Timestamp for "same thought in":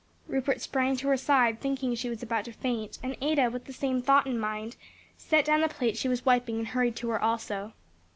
3.71-4.33